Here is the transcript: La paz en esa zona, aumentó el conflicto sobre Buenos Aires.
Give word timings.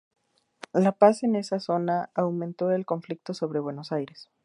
La 0.73 0.93
paz 0.93 1.21
en 1.21 1.35
esa 1.35 1.59
zona, 1.59 2.09
aumentó 2.15 2.71
el 2.71 2.87
conflicto 2.87 3.35
sobre 3.35 3.59
Buenos 3.59 3.91
Aires. 3.91 4.31